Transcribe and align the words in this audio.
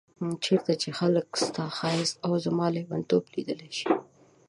چيرته 0.43 0.73
چي 0.81 0.89
خلګ 0.99 1.27
ستا 1.43 1.65
ښايست 1.77 2.15
او 2.25 2.33
زما 2.45 2.67
ليونتوب 2.75 3.23
ليدلی 3.33 3.69
شي 3.77 3.87